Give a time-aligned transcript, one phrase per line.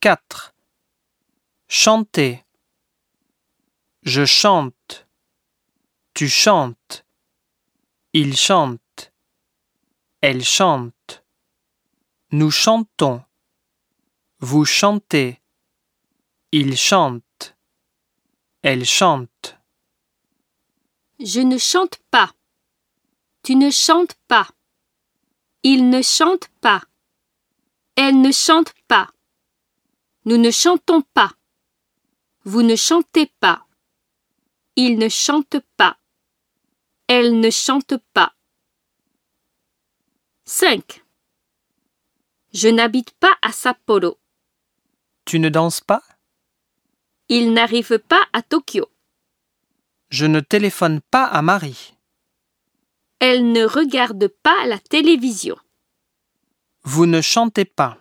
[0.00, 0.54] 4.
[1.68, 2.42] Chanter.
[4.02, 5.06] Je chante.
[6.14, 7.04] Tu chantes.
[8.14, 9.12] Il chante.
[10.22, 11.22] Elle chante.
[12.32, 13.22] Nous chantons.
[14.38, 15.42] Vous chantez.
[16.50, 17.54] Il chante.
[18.62, 19.58] Elle chante.
[21.18, 22.32] Je ne chante pas.
[23.42, 24.48] Tu ne chantes pas.
[25.62, 26.80] Il ne chante pas.
[27.96, 29.10] Elle ne chante pas.
[30.30, 31.32] Nous ne chantons pas.
[32.44, 33.66] Vous ne chantez pas.
[34.76, 35.98] Il ne chante pas.
[37.08, 38.32] Elle ne chante pas.
[40.44, 41.02] 5.
[42.52, 44.20] Je n'habite pas à Sapporo.
[45.24, 46.04] Tu ne danses pas?
[47.28, 48.88] Il n'arrive pas à Tokyo.
[50.10, 51.96] Je ne téléphone pas à Marie.
[53.18, 55.56] Elle ne regarde pas la télévision.
[56.84, 58.00] Vous ne chantez pas.